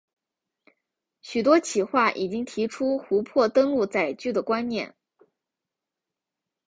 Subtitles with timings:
[1.21, 4.95] 许多企划已经提出湖泊登陆载具的观念。